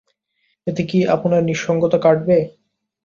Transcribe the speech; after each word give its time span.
এতে 0.67 0.81
কী 0.85 0.99
আপনার 1.15 1.41
নিঃসঙ্গতা 1.43 1.97
কাটবে? 1.97 2.37